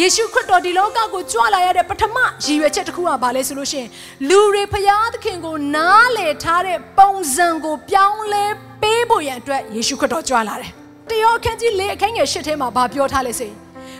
[0.00, 3.88] ယေရှုခရစ်တော်ဒီလောကကိုကြွလာရတဲ့ပထမရည်ရွယ်ချက်တစ်ခုကဘာလဲဆိုလို့ရှိရင်
[4.28, 8.44] လူတွေဖျားသခင်ကိုနားလည်ထားတဲ့ပုံစံကိုပြောင်းလဲ
[8.82, 10.70] ပေးဖို့ရန်အတွက်ယေရှုခရစ်တော်ကြွလာတယ်။
[11.10, 13.58] တယောအခန်းကြီးလေးအခန်းငယ်ရှစ်ထဲမှာဘာပြောထားလဲဆိုရင်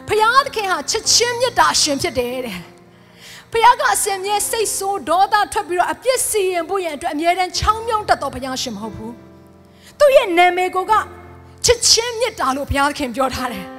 [0.09, 2.59] ဖျားသခင်ဟာချစ်ချင်းမြတ်တာရှင်ဖြစ်တယ်တဲ့။
[3.53, 9.13] ဖျားကအစင်မြဲစိတ်ဆိုးဒေါသထွက်ပြီးတော့အပြစ်စီရင်ဖို့ရန်အတွက်အမြဲတမ်းချောင်းမြောင်းတတ်တော်ဖျားရှင်မဟုတ်ဘူး။
[9.99, 10.93] သူ့ရဲ့နာမည်ကိုက
[11.65, 13.67] ချစ်ချင်းမြတ်တာလို့ဘုရားသခင်ပြောထားတယ်။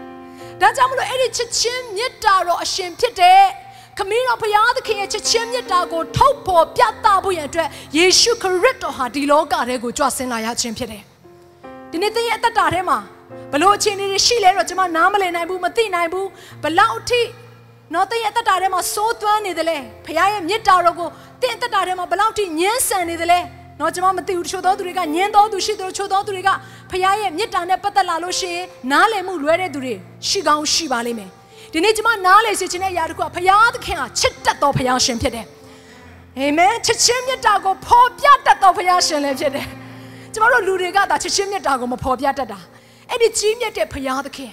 [0.61, 3.41] ဒါကြောင့်မလို့အဲ့ဒီချစ်ချင်းမြတ်တာတော့အရှင်ဖြစ်တဲ့
[3.97, 11.03] ခမင်းတော်ဘုရားသခင်ရဲ့ချစ်ချင်းမြတ်တာကိုထုတ်ဖော်ပြသဖို့ရန်အတွက်ယေရှုခရစ်တော်ဟာဒီလောကထဲကိုကြွဆင်းလာရခြင်းဖြစ်တယ်။
[11.91, 12.97] ဒီနေ့သင်ရဲ့အသက်တာထဲမှာ
[13.53, 16.27] ဘလို့အခြေအနေတွေရှိလဲတော့ကျွန်မနားမလည်နိုင်ဘူးမသိနိုင်ဘူး
[16.63, 17.21] ဘလောက်အထိ
[17.93, 21.09] နော်သင်ရဲ့အသက်တာထဲမှာစိုးသွမ်းနေတယ်လေဘုရားရဲ့မြတ်တာတော်ကို
[21.41, 23.39] သင်အသက်တာထဲမှာဘလောက်ထိညှင်းဆန်နေတယ်လဲ
[23.79, 26.49] နော်ကျွန်မမသိဘူးတချို့သောသူတွေကညင်းသောသူရှိတယ်တချို့သောသူတွေက
[26.89, 29.95] ဖခင်ရဲ့မြစ်တာနဲ့ပတ်သက်လာလို့ရှိရင်နားလည်မှုလွဲတဲ့သူတွေ
[30.27, 31.29] ရှိကောင်းရှိပါလိမ့်မယ်
[31.73, 35.45] ဒီနေ့ကျွန်မနားလည်စေချင်တဲ့ຢာတစ်ခုကဖခင်သခင်ဟာချစ်တတ်သောဖခင်ရှင်ဖြစ်တယ်
[36.37, 39.67] အာမင်ချစ်ချင်းမြတ်တာကိုဖော်ပြတတ်သောဖခင်ရှင်လည်းဖြစ်တယ်
[40.33, 42.59] ကျွန်တော်တို့လူတွေကသာချစ်ချင်းမြတ်တာကိုမဖော်ပြတတ်တာ
[43.09, 44.51] အဲ့ဒီကြီးမြတ်တဲ့ဖခင်သခင်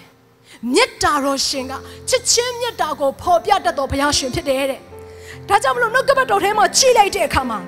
[0.75, 1.73] မြတ်တာတော်ရှင်က
[2.09, 4.81] ချစ်ချင်းမြတ်တာကိုဖော်ပြတတ်သောဖခင်ရှင်ဖြစ်တယ်တဲ့
[5.49, 7.59] ဒါကြောင့်မလို့နှုတ်ကပတ်တော်ထဲမှာကြည်လိုက်တဲ့အခါမှာ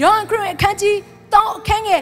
[0.00, 0.98] ယောဟန်ခရစ်အခန်းကြီး
[1.34, 2.00] တောင်းအခန်းငယ်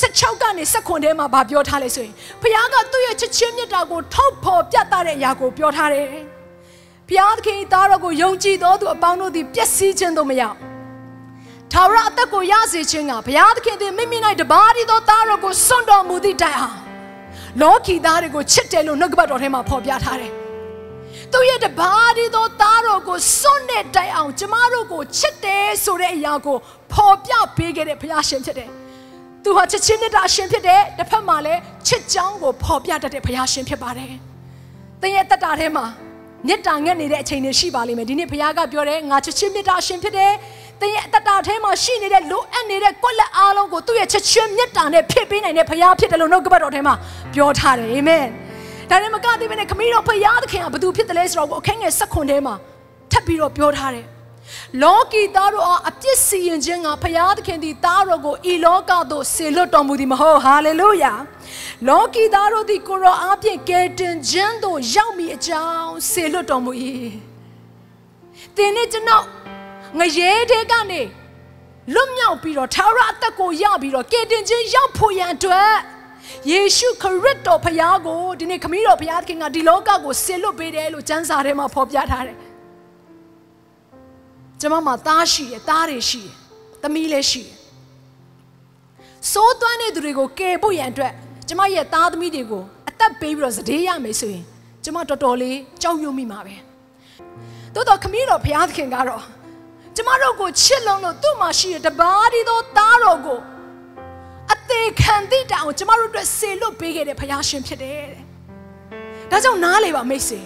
[0.00, 6.06] 16ကနေ19ထဲမှာဗာပြောထားလဲဆိုရင်ဘုရားကသူ့ရဲ့ချစ်ချင်းမြတ်တာကိုထုတ်ဖော်ပြသတဲ့အရာကိုပြောထားတယ်။
[7.08, 10.56] ဘုရားသခင်၏သားတော်ကိုယုံကြည်သောသူအပေါင်းတို့သည်ပျက်စီးခြင်းသို့မရောက်။
[11.72, 16.76] ထာဝရအသက်ကိုရစေခြင်းကဘုရားသခင်သည်မိမိ၌တပါးတည်းသောသားတော်ကိုစွန့်တော်မူသည့်တိုင်အောင်
[17.60, 20.32] လောကီသားတွေကိုချစ်တယ်လို့နှုတ်ကပတ်တော်ထဲမှာဖော်ပြထားတယ်။
[21.32, 26.56] သူ့ရဲ့တပါးတည်းသောသားတော်ကိုစွန့်တဲ့တိုင်အောင်ကျမတို့ကိုချစ်တယ်ဆိုတဲ့အရာကို
[27.00, 28.68] ဖော်ပြပေးခဲ့တဲ့ဘုရားရှင်ဖြစ်တယ်။
[29.44, 34.12] သူဟာချစ်ချင်းမြတ်တာရှင်ဖြစ်တယ်။တစ်ဖက်မှာလည်းချစ်ကြောင်းကိုဖော်ပြတတ်တဲ့ဘုရားရှင်ဖြစ်ပါတယ်။
[35.00, 35.84] သင်ရဲ့တက်တာထဲမှာ
[36.46, 40.32] မြတ်တာငတ်နေတဲ့အချိန်တွေရှိပါလိမ့်မယ်။ဒီနေ့ဘုရားကပြောတယ်ငါချစ်ချင်းမြတ်တာရှင်ဖြစ်တယ်။
[40.80, 46.94] သင်ရဲ့တက်တာထဲမှာရှိနေတဲ့လိုအပ်နေတဲ့ကွက်လက်အားလုံးကိုသူ့ရဲ့ချစ်ချင်းမြတ်တာနဲ့ဖြည့်ပေးနိုင်တဲ့ဘုရားဖြစ်တယ်လို့နှုတ်ကပတ်တော်ထဲမှာ
[47.34, 48.24] ပြောထားတယ်။အာမင်။
[48.90, 52.54] ဒါနဲ့မကသေးဘဲနဲ့ခမည်းတော်ဘုရားသခင်ကဘသူဖြစ်တယ်လဲဆိုတော့အခန်းငယ်၁၇ထဲမှာ
[53.12, 54.06] ထပ်ပြီးတော့ပြောထားတယ်။
[54.82, 61.12] လောကီသားတို့အားအပြစ်စီရင်ခြင်းကဘုရားသခင်သည်သားတော်ကိုဤလောကသို့ဆေလွတ်တော်မူသည်မဟုတ်ဟာလေလုယာ
[61.88, 66.72] လောကီသားတို့သည်ကိုရောအားဖြင့်ကယ်တင်ခြင်းသို့ရောက်မည်အကြောင်းဆေလွတ်တော်မူ၏
[68.56, 69.24] သင်နဲ့ကျွန်တော်
[69.98, 71.02] ငရဲတဲ့ကနေ
[71.94, 75.72] လွတ်မြောက်ပြီးတော့ထာဝရအသက်ကိုရပြီးတော့ကယ်တင်ခြင်းရောက်ဖို့ရန်အတွက်
[76.50, 82.36] ယေရှုခရစ်တော်ဖခင်ကိုဒီနေ့ခမည်းတော်ဖခင်ကဒီလောကကိုဆေလွတ်ပေးတယ်လို့ကျမ်းစာထဲမှာဖော်ပြထားတယ်
[84.60, 86.34] ကျမမှာသားရှိတယ်သားတွေရှိတယ်
[86.82, 87.54] သမီးလည်းရှိတယ်
[89.32, 91.12] စိုးသွမ်းတဲ့သူတွေကိုကယ်ဖို့ရန်အတွက်
[91.48, 94.44] ကျမရဲ့သားသမီးတွေကိုအသက်ပေးပြီးတော့စတေးရမယ်ဆိုရင်
[94.84, 96.56] ကျမတော်တော်လေးကြောက်ရွံ့မိမှာပဲ
[97.74, 99.22] တိုးတော့ခမည်းတော်ဘုရားသခင်ကတော့
[99.96, 103.40] ကျမတို့ကိုချစ်လုံးလို့သူ့မှာရှိတဲ့တပါးဒီသောသားတော်ကို
[104.52, 108.22] အသေးခံသည့်တိုင်အောင်ကျမတို့အတွက်ဆေလွတ်ပေးခဲ့တဲ့ဘုရားရှင်ဖြစ်တယ်တဲ့
[109.30, 110.40] ဒါကြောင့်နားလေပါမိတ်ဆွေ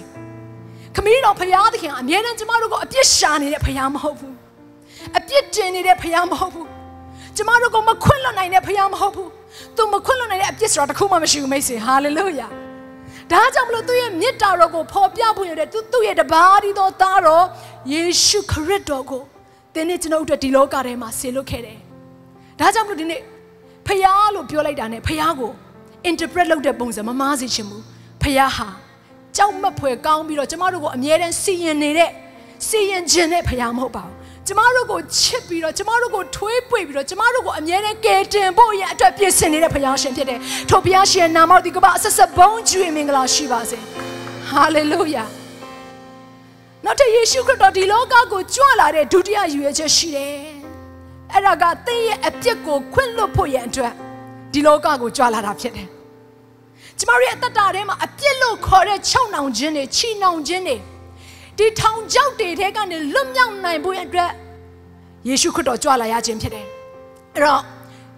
[0.96, 4.34] ခမည်းတော်ဖရာသခင်ကအမြဲတမ်းကျမတို့ကိုအပြစ်ရှာနေတဲ့ဖရာမဟုတ်ဘူး
[5.18, 6.68] အပြစ်တင်နေတဲ့ဖရာမဟုတ်ဘူး
[7.36, 9.30] ကျမတို့ကိုမခွင့်လွတ်နိုင်တဲ့ဖရာမဟုတ်ဘူး
[9.76, 12.48] သူမခွင့်လွတ်နိုင်တဲ့အပြစ်ဆိုတာတစ်ခုမှမရှိဘူးမိတ်ဆွေဟာလေလုယာ
[13.32, 17.44] ဒါကြောင့်မလို့သူ့ရဲ့မေတ္တာတော်ကိုဖော်ပြဖို့ရတဲ့သူသူ့ရဲ့တပါးဒီသောသားတော်
[17.92, 19.22] ယေရှုခရစ်တော်ကို
[19.74, 21.78] သင်နဲ့ကျွန်တော်တို့ဒီလောကထဲမှာဆေလွတ်ခဲ့တယ်
[22.60, 23.20] ဒါကြောင့်မလို့ဒီနေ့
[23.86, 25.52] ဖရာလို့ပြောလိုက်တာ ਨੇ ဖရာကို
[26.10, 27.82] interpret လုပ်တဲ့ပုံစံမမားစေချင်ဘူး
[28.22, 28.68] ဖရာဟာ
[29.36, 32.10] ကြောက်မက်ဖွယ်ကောင်းပြီးတော့ကျမတို့ကိုအမြဲတမ်းစီရင်နေတဲ့
[32.68, 34.14] စီရင်ခြင်းနဲ့ဖရားမဟုတ်ပါဘူး
[34.46, 40.38] ကျမတို့ကိုချစ်ပြီးတော့ကျမတို့ကိုထွေးပွေပြီးတော့ကျမတို့ကိုအမြဲတမ်းကယ်တင်ဖို့ရအတွက်ပြင်ဆင်နေတဲ့ဖရားရှင်ဖြစ်တယ်
[40.70, 43.78] ထို့ဖရားရှင်နာမတော်ဒီကမအဆက်ဆက်ဘုန်းကျွေမင်္ဂလာရှိပါစေ
[44.48, 45.24] ဟာလေလုယာ
[46.84, 50.34] နောက်ထပ်ယေရှုခရစ်တော်ဒီလောကကိုကြွလာတဲ့ဒုတိယယူရချက်ရှိတယ်
[51.32, 53.92] အဲ့ဒါကသင်ရဲ့အပြစ်ကိုခွင့်လွတ်ဖို့ရန်အတွက်
[54.52, 55.93] ဒီလောကကိုကြွလာတာဖြစ်တယ်
[56.98, 60.76] ကျမတို့ရဲ့အသက်တာထဲမှာအပြစ်လို့ခေါ်တဲ့ချုံနှောင်ခြင်းတွေချီနှောင်ခြင်းတွေ
[61.58, 64.30] ဒီထောင်ချောက်တွေထဲကနေလွတ်မြောက်နိုင်ဖို့အတွက်
[65.28, 66.66] ယေရှုခရစ်တော်ကြွလာရခြင်းဖြစ်တယ်
[67.34, 67.62] အဲ့တော့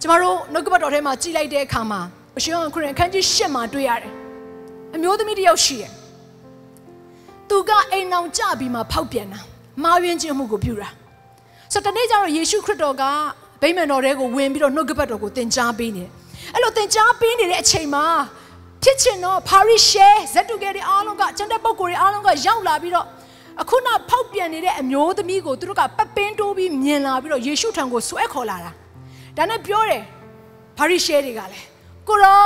[0.01, 2.01] ကျမတို့နှုတ်ကပတ်တော်ထဲမှာကြည်လိုက်တဲ့အခါမှာ
[2.37, 4.13] အရှင်ခရစ်ခန်းကြီးရှစ်မှာတွေ့ရတယ်
[4.95, 5.91] အမျိုးသမီးတစ်ယောက်ရှိတယ်
[7.49, 9.39] သူကအိမ်အောင်ကြပြီးမှဖောက်ပြန်တာ
[9.83, 10.89] မာယွင်းခြင်းမှုကိုပြုတာ
[11.73, 13.03] ဆိုတော့တနေ့ကျတော့ယေရှုခရစ်တော်က
[13.61, 16.11] ဗိမာန်တော်ထဲကိုဝင်ပြီးတော့နှုတ်ကပတ်တော်ကိုသင်ကြားပေးနေတယ်
[16.53, 18.05] အဲ့လိုသင်ကြားပေးနေတဲ့အချိန်မှာ
[18.83, 23.05] ဖြစ်ချင်တော့ပါရီရှဲဇက်တူကဲတွေအားလုံးကကျန်တဲ့ပုံကိုယ်တွေအားလုံးကရောက်လာပြီးတော့
[23.61, 28.71] အခုနဖောက်ပြန်နေတဲ့အမျိုးသမီးကိုသူတို့ကပပင်းတိုးပြီးမြင်လာပြီးတော့ယေရှုထံကိုဆွဲခေါ်လာတာ
[29.37, 30.03] ဒါနဲ့ပြောတယ်
[30.77, 31.65] ပါရီရှဲတွေကလည်း
[32.07, 32.41] ကိုရော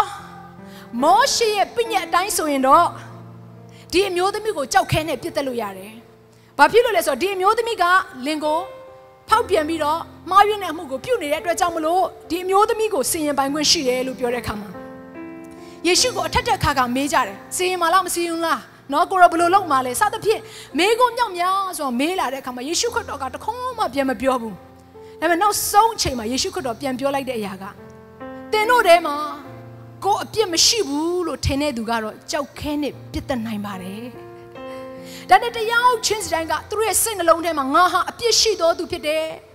[1.04, 2.86] မောရှေရဲ့ပြညတ်အတိုင်းဆိုရင်တော့
[3.92, 5.92] ဒီအမျိုးသမီးကိုကြောက်ခဲနဲ့ပြစ်တက်လို့ရတယ်။
[6.57, 7.84] ဘာဖြစ်လို့လဲဆိုတော့ဒီအမျိုးသမီးက
[8.25, 8.60] လင်ကို
[9.30, 10.00] ဖောက်ပြန်ပြီးတော့
[10.30, 14.81] မှားယွင်းတဲ့အမှုကိုပြုတ်နေတဲ့အတွက်ကြောင့်မလို့ဒီအမျိုးသမီးကိုစီရင်ပိုင်ခွင့်ရှိတယ်လို့ပြောတဲ့အခါမှာ
[15.88, 18.60] ယေရှုကိုအထက်ထက်ခါခါမေးကြတယ်။စီရင်မလားမစီရင်လား။
[18.92, 20.42] နော်ကိုရောဘယ်လိုလုပ်မှာလဲစသဖြင့်
[20.78, 24.56] မေးခွန်းမြောက်များဆိုတော့မေးလာတဲ့အခါမှာယေရှုခရစ်တော်ကတခုံးမှပြန်မပြောဘူး။
[25.19, 27.63] ဒါပေမဲ့နောက်ဆုံးအချိန်မှာယေရှုခရစ်တော်ပြန်ပြောလိုက်တဲ့အရာက
[28.51, 29.16] သင်တို့ထဲမှာ
[30.06, 34.04] ကိုအပြစ်မရှိဘူးလို့ထင်တဲ့သူကတော့ကြောက်ခဲနဲ့ပြစ်တက်နိုင်ပါတယ်။
[35.30, 39.25] ဒါနဲ့တရားချင်းစတိုင်းကသူတို့ရဲ့စိတ်နှလုံးထဲမှာငါဟာအပြစ်ရှိတော်သူဖြစ်တယ်။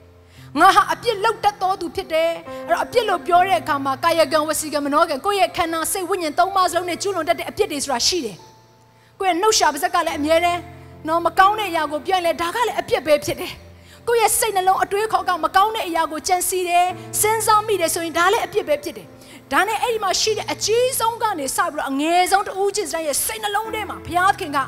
[0.60, 2.30] ငါဟာအပြစ်လောက်တတ်တော်သူဖြစ်တယ်။
[2.68, 8.36] အဲ့တော့အပြစ်လို့ပြောတဲ့အခါမှာကာယကံဝစီကံမနောကံကိုယ့်ရဲ့ခန္ဓာစိတ်ဝိညာဉ်သုံးပါးစလုံးနဲ့ကျူးလွန်တတ်တဲ့အပြစ်တွေဆိုတာရှိတယ်။
[9.18, 10.60] ကိုယ့်ရဲ့နှုတ်ရှာပါးစက်ကလည်းအမြဲတမ်း
[11.08, 13.52] နော်မကောင်းတဲ့အရာကိုပြောရင်လည်းဒါကလည်းအပြစ်ပဲဖြစ်တယ်။
[14.08, 16.86] ကိုယ့်ရဲ့စိတ်နှလုံးအတွေးခေါ်ကမကောင်းတဲ့အရာကိုကြံစီတယ်
[17.20, 19.06] စဉ်းစားမိတယ်ဆိုရင်ဒါလည်းအပြစ်ပဲဖြစ်တယ်။
[19.52, 24.58] ဒါနဲ့အဲ့ဒီမှာရှိတဲ့အကြီးဆုံးကနေစပြီးတော့အငယ်ဆုံးတဦးချင်းစတိုင်းရဲ့စိတ်နှလုံးထဲမှာဘုရားသခင်က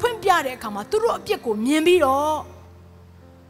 [0.00, 2.57] ဖွင့်ပြတဲ့အခါမှာသူတို့အပြစ်ကိုမြင်ပြီးတော့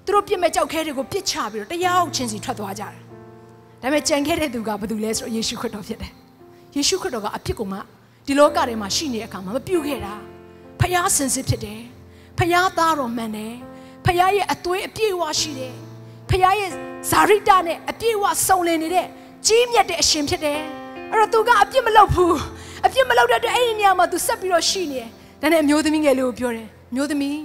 [0.09, 2.95] သူတို့ပြစ်မဲ့ကြောက်ခဲတွေကိုပြစ်ချပြီးတော့တရားအောင်ချင်းစီထွက်သွားကြတယ်။
[3.83, 6.13] ဒါပေမဲ့ကြံခဲ့တဲ့သူကဘာတူလဲဆိုတော့ယေရှုခရစ်တော်ဖြစ်တယ်။
[6.77, 7.79] ယေရှုခရစ်တော်ကအပြစ်ကိုမှ
[8.27, 10.15] ဒီလောကထဲမှာရှိနေတဲ့အခါမှာမပြုတ်ခဲ့တာ။
[10.81, 11.81] ဖျားစင်စစ်ဖြစ်တယ်။
[12.39, 13.55] ဖျားသားတော်မှန်တယ်။
[14.05, 15.75] ဖျားရဲ့အသွေးအပြည့်အဝရှိတယ်။
[16.31, 16.71] ဖျားရဲ့
[17.11, 19.07] ဇာရိတနဲ့အပြည့်အဝစုံလင်နေတဲ့
[19.47, 20.61] ကြီးမြတ်တဲ့အရှင်ဖြစ်တယ်။
[21.13, 22.35] အဲ့တော့သူကအပြစ်မလုပ်ဘူး။
[22.87, 25.09] အပြစ်မလုပ်တဲ့အတွက်အဲ့ဒီနေရာမှာသူဆက်ပြီးတော့ရှိနေတယ်။
[25.43, 27.39] ဒါနဲ့အမျိုးသမီးငယ်လေးကိုပြောတယ်။မျိုးသမီး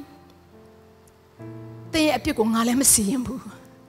[1.95, 3.39] တင်းရဲ့အပြစ်ကိုငါလည်းမစီရင်ဘူး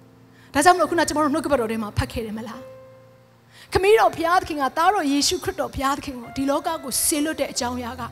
[0.54, 2.60] ။ဒါကြောင့်မလို့ခုနကျွန်တော်တို့နှုတ်ကပတ်တော်ထဲမှာဖတ်ခဲ့တယ်မလား။
[3.72, 8.02] ခမည်းတော်ဘုရားသခင်ကသားတော်ယေရှုခရစ်တော်ဘုရားသခင်ကိုဒီလောကကိုဆေလွတ်တဲ့အကြောင်းအရာက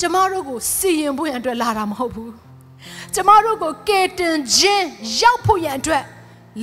[0.00, 2.30] ကျမတို့ကိုစီရင်ဖို့ရန်အတွက်လာတာမဟုတ်ဘူး။
[3.14, 4.86] ကျမတို့ကိုကယ်တင်ခြင်း
[5.20, 6.02] ရောက်ဖို့ရန်အတွက်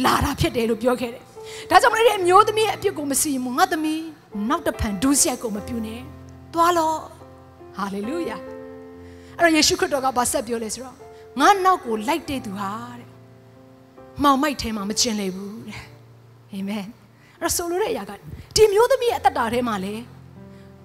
[0.04, 1.24] လာတာဖြစ်တယ်လို့ပြောခဲ့တယ်။
[1.70, 4.02] ဒါကြောင့်မလို့ဒီအမျိုးသမီးရဲ့အပြစ်ကိုမစီရင်ဘူးငါသမီး
[4.50, 6.00] နောက်တစ်ဖန်ဒုစရိုက်ကိုမပြုနဲ့။
[6.54, 6.98] သွားလော့။
[7.78, 8.38] ဟာလေလုယာ။
[9.40, 10.96] အဲ့တော့ယေရှုခရစ်တော်ကဘာဆက်ပြောလဲဆိုတော့
[11.40, 13.08] ငါနောက်ကိုလိုက်တဲ့သူဟာတဲ့
[14.24, 15.82] မှောင်မိုက်ထဲမှာမကျင်လေဘူးတဲ့
[16.52, 16.86] အာမင်
[17.42, 18.12] အဲ့ဆိုလိုတဲ့အရာက
[18.56, 19.94] ဒီမျိုးသမီးရဲ့အသက်တာထဲမှာလေ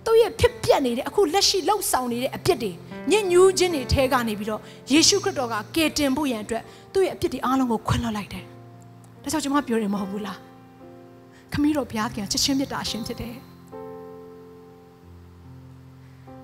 [0.05, 2.73] သူ့ရဲ့ဖြစ်ပျက်နေတဲ့အခုလက်ရှိလှုပ်ဆောင်နေတဲ့အပြစ်တွေ
[3.11, 4.61] ညဉ့်ညူးခြင်းတွေထဲကနေပြီးတော့
[4.93, 6.63] ယေရှုခရစ်တော်ကကယ်တင်ဖို့ရန်အတွက်
[6.93, 8.45] သူ့ရဲ့အပြစ်တွေအားလုံးကိုခွင့်လွှတ်လိုက်တယ်
[9.23, 10.39] ဒါကြောင့်ကျွန်မပြောတယ်မဟုတ်ဘူးလား
[11.53, 13.35] ခမည်းတော်ဘုရားခင်ချက်ချင်းမြတ်တာအရှင်ဖြစ်တယ်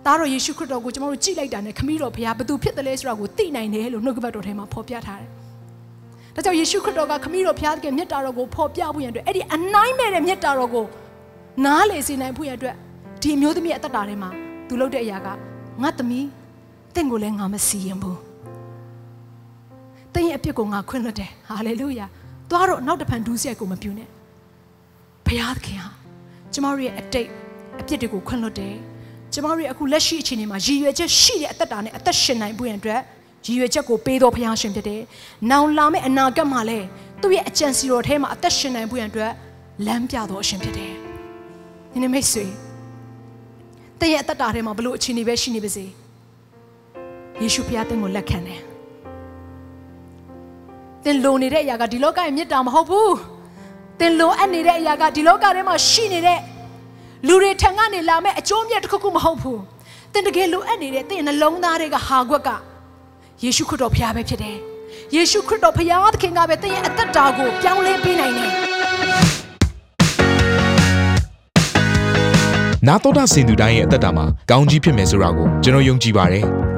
[0.08, 5.31] သားတော်ယေရှုခရစ်တော်ကိုကျွန်တော်တို့ကြည့်လိုက်တာနဲ့ခမည်းတော်ဘုရားဘသူဖြစ်တယ်လဲဆိုတာကိုသိနိုင်တယ်လို့နှုတ်ကပတ်တော်ထဲမှာဖော်ပြထားတယ်။
[6.34, 10.87] ဒါကြောင့်ယေရှုခရစ်တော်ကခမည်းတော်ဘုရားသခင်မြတ်တာတော်ကိုဖော်ပြဖို့ရန်အတွက်အဲ့ဒီအနိုင်မဲ့တဲ့မြတ်တာတော်ကို
[11.64, 12.75] နားလေစေနိုင်ဖို့ရန်အတွက်
[13.22, 14.31] ဒီအမျိုးသမီးအသက်တာထဲမှာ
[14.69, 15.28] သူလုပ်တဲ့အရာက
[15.82, 16.26] ငါသမီး
[16.94, 18.16] တင့်ကိုလည်းငါမစီရင်ဘူး။
[20.14, 22.06] တင်းရဲ့အပြစ်ကိုငါခွင့်လွှတ်တယ်။ဟာလေလုယာ။
[22.50, 24.08] သွားတော့နောက်တစ်ဖန်ဒူးဆက်ကိုမပြုနဲ့။
[25.26, 25.90] ဘုရားသခင်ဟာ
[26.52, 27.28] ကျမတို့ရဲ့အတိတ်
[27.81, 28.76] အပြစ်တွေကိုခွင့်လွှတ်တယ်။
[29.32, 33.00] ကျမတို့ရဲ့အခုလက်ရှိအခြေအနေမှာရည်ရွယ်ချက်ရှိတဲ့အသက်တာနဲ့အသက်ရှင်နိုင်ဖို့ရန်အတွက်
[33.47, 35.00] ရည်ရွယ်ချက်ကိုပေးတော်ဘုရားရှင်ဖြစ်တယ်။
[35.50, 36.87] နောင်လာမယ့်အနာဂတ်မှာလည်း
[37.23, 39.32] သူ့ရဲ့အကြံစီတော်ထဲမှာအသက်ရှင်နိုင်ဖို့ရန်အတွက်
[39.87, 40.92] လမ်းပြတော်အရှင်ဖြစ်တယ်။
[41.92, 42.44] ဒီနေ့မိတ်ဆွေ
[44.00, 45.85] တည့်ရဲ့အသက်တာထဲမှာဘလို့အခြေအနေပဲရှိနေပါစေ။
[47.42, 48.61] ယေရှုဘုရားတင့်ကိုလက်ခံတယ်။
[51.04, 53.11] သင်လိုနေတဲ့အရာကဒီလောကရဲ့မြတ်တာမဟုတ်ဘူး။
[53.99, 56.38] သင်လိုအပ်နေတဲ့အရာကဒီလောကထဲမှာရှိနေတဲ့
[57.26, 59.58] လူတွေထံကနေလာမဲ့အကျိုးမြတ်တစ်ခုခုမဟုတ်ဘူး။
[60.12, 62.50] သင်တကယ်လိုအပ်နေတဲ့သင်နှလုံးသားတွေကဟာခွက်က
[63.42, 64.56] ယေရှုခရစ်တော်ဖခင်ပဲဖြစ်တယ်။
[65.14, 68.50] ယေရှုခရစ်တော်ဖခင်သခင်ကပဲသင်ရဲ့အသက်တာကိုပြောင်းလဲပေးနိုင်တယ်။
[72.87, 76.44] နာတော်တာစင်သူတိုင်းရဲ့အသက်တာမှာကောင်းကြီးဖြစ်မယ်ဆိုတာကိုကျွန်တော်ယုံကြည်ပါတယ်။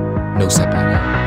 [0.41, 1.20] No.